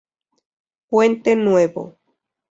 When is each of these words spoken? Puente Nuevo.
Puente 0.89 1.35
Nuevo. 1.35 1.99